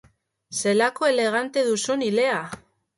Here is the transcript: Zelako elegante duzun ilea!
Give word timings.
Zelako 0.61 1.11
elegante 1.11 1.67
duzun 1.71 2.09
ilea! 2.11 2.45